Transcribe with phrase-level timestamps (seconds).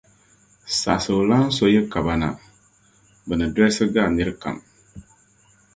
[0.79, 2.29] Saɣisigulana so yi ka ba na,
[3.27, 4.57] bɛ ni dolsi gari niriba kam.